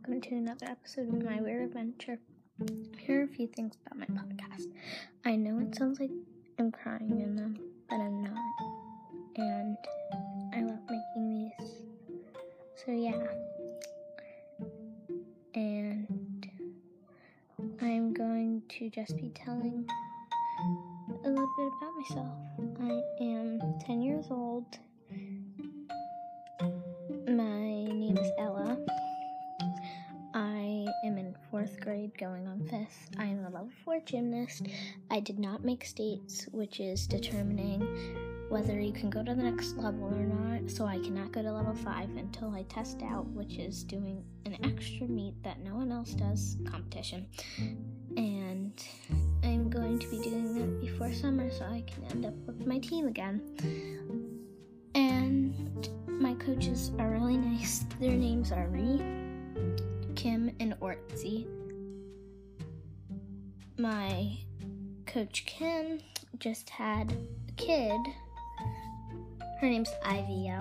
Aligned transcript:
welcome 0.00 0.20
to 0.20 0.34
another 0.34 0.66
episode 0.66 1.08
of 1.08 1.22
My 1.22 1.42
Weird 1.42 1.62
Adventure. 1.64 2.18
Here 2.98 3.20
are 3.20 3.24
a 3.24 3.28
few 3.28 3.46
things 3.48 3.74
about 3.84 3.98
my 3.98 4.06
podcast. 4.06 4.68
I 5.26 5.36
know 5.36 5.58
it 5.58 5.74
sounds 5.74 6.00
like 6.00 6.10
I'm 6.58 6.72
crying 6.72 7.20
in 7.20 7.36
them, 7.36 7.58
but 7.88 7.96
I'm 7.96 8.22
not. 8.22 8.32
And 9.36 9.76
I 10.54 10.62
love 10.62 10.78
making 10.88 11.52
these. 11.58 11.70
So, 12.76 12.92
yeah. 12.92 13.26
And 15.54 16.48
I'm 17.82 18.14
going 18.14 18.62
to 18.70 18.88
just 18.88 19.16
be 19.18 19.28
telling 19.30 19.86
a 21.24 21.28
little 21.28 21.52
bit 21.58 21.72
about 21.76 21.94
myself. 21.98 22.38
I 22.80 23.02
am 23.22 23.60
10 23.84 24.00
years 24.00 24.28
old. 24.30 24.78
Fourth 31.60 31.80
grade 31.80 32.16
going 32.16 32.46
on 32.46 32.58
fifth. 32.70 33.10
I 33.18 33.24
am 33.24 33.40
a 33.40 33.50
level 33.50 33.68
four 33.84 34.00
gymnast. 34.06 34.66
I 35.10 35.20
did 35.20 35.38
not 35.38 35.62
make 35.62 35.84
states, 35.84 36.48
which 36.52 36.80
is 36.80 37.06
determining 37.06 37.82
whether 38.48 38.80
you 38.80 38.94
can 38.94 39.10
go 39.10 39.22
to 39.22 39.34
the 39.34 39.42
next 39.42 39.76
level 39.76 40.06
or 40.06 40.24
not. 40.24 40.70
So 40.70 40.86
I 40.86 40.98
cannot 41.00 41.32
go 41.32 41.42
to 41.42 41.52
level 41.52 41.74
five 41.74 42.08
until 42.16 42.50
I 42.54 42.62
test 42.62 43.02
out, 43.02 43.26
which 43.26 43.58
is 43.58 43.84
doing 43.84 44.24
an 44.46 44.56
extra 44.64 45.06
meet 45.06 45.34
that 45.42 45.60
no 45.60 45.74
one 45.74 45.92
else 45.92 46.12
does 46.12 46.56
competition. 46.64 47.26
And 48.16 48.82
I'm 49.42 49.68
going 49.68 49.98
to 49.98 50.08
be 50.08 50.18
doing 50.18 50.54
that 50.54 50.80
before 50.80 51.12
summer 51.12 51.50
so 51.50 51.66
I 51.66 51.84
can 51.86 52.04
end 52.04 52.24
up 52.24 52.34
with 52.46 52.66
my 52.66 52.78
team 52.78 53.06
again. 53.06 53.42
And 54.94 55.90
my 56.08 56.32
coaches 56.36 56.90
are 56.98 57.10
really 57.10 57.36
nice. 57.36 57.84
Their 58.00 58.16
names 58.16 58.50
are 58.50 58.66
Ree, 58.68 59.02
Kim, 60.20 60.54
and 60.60 60.78
Ortzi. 60.80 61.46
My 63.78 64.36
coach 65.06 65.46
Kim 65.46 65.98
just 66.38 66.68
had 66.68 67.10
a 67.48 67.52
kid. 67.52 67.98
Her 69.62 69.66
name's 69.66 69.88
Ivy. 70.04 70.52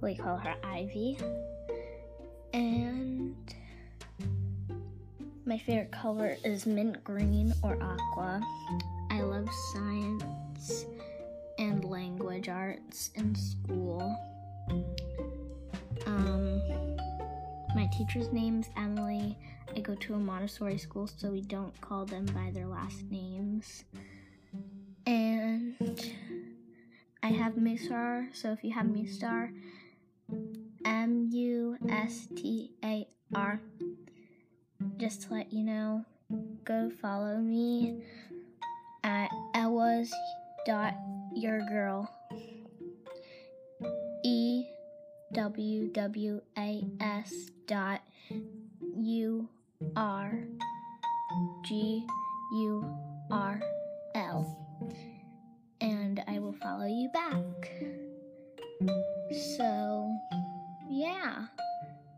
We 0.00 0.14
call 0.14 0.36
her 0.36 0.54
Ivy. 0.62 1.18
And 2.54 3.34
my 5.44 5.58
favorite 5.58 5.90
color 5.90 6.36
is 6.44 6.66
mint 6.66 7.02
green 7.02 7.52
or 7.64 7.82
aqua. 7.82 8.40
I 9.10 9.22
love 9.22 9.48
science 9.72 10.86
and 11.58 11.84
language 11.84 12.48
arts 12.48 13.10
in 13.16 13.34
school. 13.34 14.16
Teacher's 17.90 18.32
name's 18.32 18.68
Emily. 18.76 19.36
I 19.76 19.80
go 19.80 19.94
to 19.94 20.14
a 20.14 20.18
Montessori 20.18 20.78
school, 20.78 21.06
so 21.06 21.30
we 21.30 21.42
don't 21.42 21.78
call 21.80 22.06
them 22.06 22.26
by 22.26 22.50
their 22.52 22.66
last 22.66 23.02
names. 23.10 23.84
And 25.06 25.74
I 27.22 27.28
have 27.28 27.54
Mustar, 27.54 28.34
so 28.34 28.52
if 28.52 28.64
you 28.64 28.72
have 28.72 28.86
Mustar, 28.86 29.50
M 30.84 31.28
U 31.30 31.76
S 31.88 32.26
T 32.36 32.70
A 32.84 33.06
R, 33.34 33.60
just 34.96 35.22
to 35.22 35.34
let 35.34 35.52
you 35.52 35.62
know, 35.62 36.04
go 36.64 36.90
follow 37.02 37.38
me 37.38 38.02
at 39.04 39.30
Ella's 39.54 40.12
dot 40.66 40.94
your 41.34 41.60
girl. 41.68 42.10
W 45.32 45.88
W 45.92 46.40
A 46.58 46.84
S 47.00 47.50
dot 47.66 48.00
U 48.96 49.48
R 49.96 50.44
G 51.64 52.04
U 52.52 52.98
R 53.30 53.60
L. 54.16 54.56
And 55.80 56.22
I 56.26 56.40
will 56.40 56.52
follow 56.54 56.86
you 56.86 57.08
back. 57.14 57.70
So, 59.56 60.12
yeah, 60.88 61.46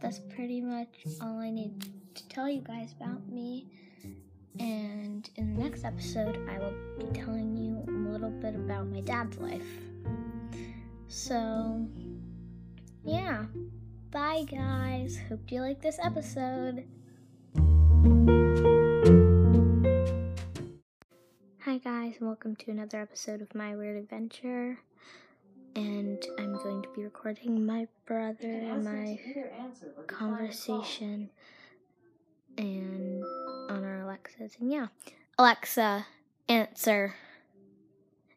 that's 0.00 0.20
pretty 0.34 0.60
much 0.62 0.88
all 1.20 1.38
I 1.38 1.50
need 1.50 1.86
to 2.14 2.28
tell 2.28 2.48
you 2.48 2.62
guys 2.62 2.94
about 2.98 3.28
me. 3.28 3.66
And 4.58 5.28
in 5.36 5.54
the 5.54 5.62
next 5.62 5.84
episode, 5.84 6.38
I 6.48 6.58
will 6.58 6.74
be 6.98 7.06
telling 7.18 7.56
you 7.56 7.84
a 7.86 8.10
little 8.10 8.30
bit 8.30 8.54
about 8.54 8.86
my 8.86 9.00
dad's 9.00 9.36
life. 9.38 9.66
So, 11.08 11.86
yeah. 13.04 13.44
Bye, 14.10 14.44
guys. 14.50 15.18
Hope 15.28 15.50
you 15.50 15.60
like 15.60 15.82
this 15.82 15.98
episode. 16.02 16.84
Hi, 21.60 21.78
guys, 21.78 22.14
and 22.18 22.28
welcome 22.28 22.56
to 22.56 22.70
another 22.70 23.00
episode 23.00 23.42
of 23.42 23.54
My 23.54 23.76
Weird 23.76 23.96
Adventure. 23.96 24.78
And 25.76 26.24
I'm 26.38 26.54
going 26.54 26.82
to 26.82 26.88
be 26.94 27.02
recording 27.02 27.66
my 27.66 27.88
brother 28.06 28.48
and 28.48 28.84
my 28.84 29.18
conversation 30.06 31.30
and 32.56 33.24
on 33.68 33.84
our 33.84 34.02
Alexas. 34.02 34.56
And 34.60 34.70
yeah, 34.72 34.86
Alexa, 35.38 36.06
answer. 36.48 37.14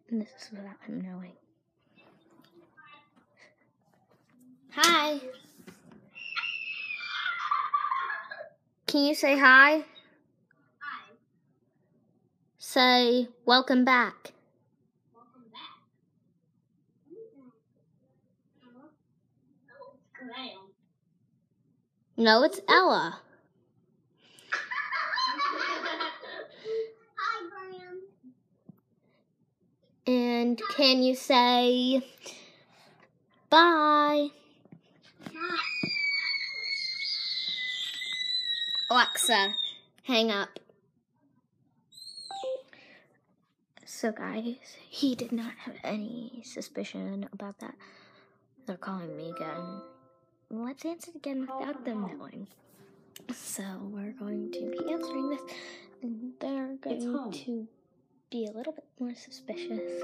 And 0.09 0.21
this 0.21 0.29
is 0.41 0.51
without 0.51 0.81
him 0.87 1.01
knowing. 1.01 1.33
Hi. 4.79 5.19
Can 8.85 9.05
you 9.05 9.15
say 9.15 9.35
hi? 9.35 9.83
Hi. 10.79 11.13
Say 12.59 13.29
welcome 13.43 13.83
back. 13.83 14.33
Welcome 15.15 15.49
back. 15.51 15.79
No, 22.15 22.43
it's 22.43 22.61
Ella. 22.69 23.21
Hi, 27.17 27.49
Graham. 27.49 28.01
And 30.05 30.61
can 30.75 31.01
you 31.01 31.15
say 31.15 32.03
bye? 33.49 34.29
Alexa, 38.89 39.53
hang 40.03 40.31
up. 40.31 40.59
So, 43.85 44.11
guys, 44.11 44.55
he 44.87 45.15
did 45.15 45.31
not 45.31 45.53
have 45.65 45.75
any 45.83 46.41
suspicion 46.45 47.27
about 47.33 47.59
that. 47.59 47.75
They're 48.65 48.77
calling 48.77 49.17
me 49.17 49.31
again. 49.31 49.81
Let's 50.49 50.85
answer 50.85 51.11
it 51.11 51.17
again 51.17 51.41
without 51.41 51.83
them 51.83 52.01
knowing. 52.01 52.47
So, 53.33 53.63
we're 53.81 54.13
going 54.13 54.51
to 54.53 54.71
be 54.71 54.91
answering 54.91 55.29
this, 55.29 55.41
and 56.01 56.33
they're 56.39 56.75
going 56.81 57.31
to 57.31 57.67
be 58.31 58.45
a 58.45 58.51
little 58.51 58.73
bit 58.73 58.85
more 58.99 59.15
suspicious. 59.15 60.03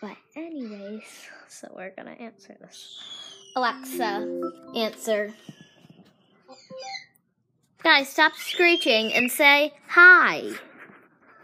But, 0.00 0.16
anyways, 0.36 1.02
so 1.48 1.72
we're 1.76 1.90
gonna 1.90 2.12
answer 2.12 2.56
this. 2.60 3.27
Alexa, 3.58 4.40
answer. 4.76 5.34
Guys, 7.82 8.08
stop 8.08 8.34
screeching 8.36 9.12
and 9.12 9.32
say 9.32 9.74
hi. 9.88 10.52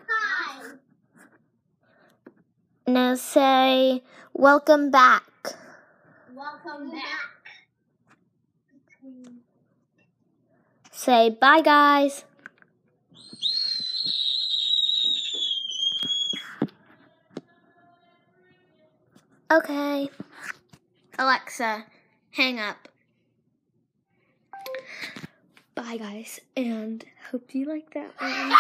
Hi. 0.09 0.63
Now 2.87 3.17
say 3.17 4.05
welcome 4.33 4.93
back. 4.93 5.25
Welcome 6.33 6.93
back. 6.93 7.31
Say 10.93 11.31
bye, 11.31 11.63
guys. 11.63 12.25
Okay. 19.51 20.11
Alexa, 21.19 21.85
hang 22.35 22.59
up. 22.59 22.89
Bye, 25.75 25.97
guys, 25.97 26.41
and 26.57 27.05
hope 27.31 27.55
you 27.55 27.67
like 27.67 27.95
that 27.95 28.13
one. 28.21 28.59